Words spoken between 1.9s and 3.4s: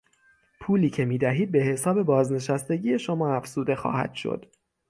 بازنشستگی شما